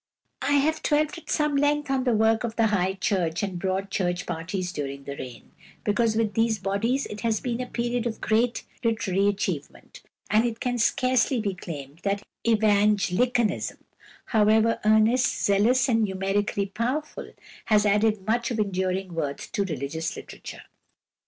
I 0.41 0.53
have 0.53 0.81
dwelt 0.81 1.19
at 1.19 1.29
some 1.29 1.55
length 1.55 1.91
on 1.91 2.05
the 2.05 2.15
work 2.15 2.43
of 2.43 2.55
the 2.55 2.65
High 2.73 2.95
Church 2.95 3.43
and 3.43 3.59
Broad 3.59 3.91
Church 3.91 4.25
parties 4.25 4.71
during 4.73 5.03
the 5.03 5.15
reign, 5.15 5.51
because 5.83 6.15
with 6.15 6.33
these 6.33 6.57
bodies 6.57 7.05
it 7.05 7.21
has 7.21 7.39
been 7.39 7.61
a 7.61 7.67
period 7.67 8.07
of 8.07 8.19
great 8.19 8.63
literary 8.83 9.27
achievement, 9.27 10.01
and 10.27 10.43
it 10.43 10.59
can 10.59 10.79
scarcely 10.79 11.39
be 11.39 11.53
claimed 11.53 11.99
that 12.01 12.23
Evangelicanism, 12.47 13.77
however 14.25 14.79
earnest, 14.83 15.43
zealous, 15.45 15.87
and 15.87 16.05
numerically 16.05 16.65
powerful, 16.65 17.33
has 17.65 17.85
added 17.85 18.25
much 18.25 18.49
of 18.49 18.57
enduring 18.57 19.13
worth 19.13 19.51
to 19.51 19.63
religious 19.65 20.15
literature. 20.15 20.63